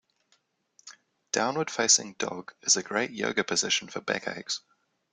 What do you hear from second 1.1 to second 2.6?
Downward facing dog